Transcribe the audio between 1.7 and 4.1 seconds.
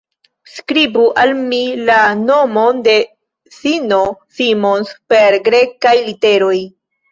la nomon de S-ino